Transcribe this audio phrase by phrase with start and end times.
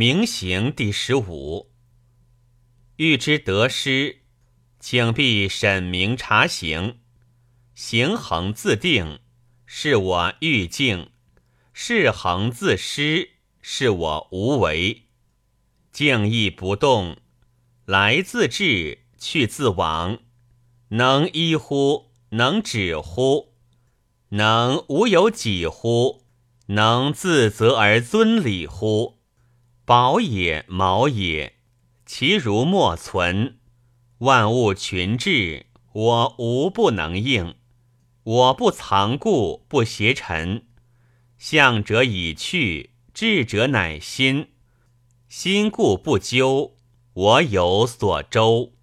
[0.00, 1.72] 明行第十五。
[2.96, 4.20] 欲知得失，
[4.78, 7.00] 请必审明察行。
[7.74, 9.18] 行恒自定，
[9.66, 11.10] 是我欲静；
[11.74, 15.02] 事恒自失，是我无为。
[15.92, 17.18] 静亦不动，
[17.84, 20.20] 来自至，去自往。
[20.88, 22.12] 能依乎？
[22.30, 23.52] 能止乎？
[24.30, 26.24] 能无有己乎？
[26.68, 29.19] 能自责而尊礼乎？
[29.90, 31.54] 宝也，毛也，
[32.06, 33.58] 其如莫存。
[34.18, 37.56] 万物群至，我无不能应。
[38.22, 40.68] 我不藏故，不邪陈。
[41.38, 44.50] 向者已去，智者乃心。
[45.28, 46.76] 心故不究，
[47.12, 48.74] 我有所周。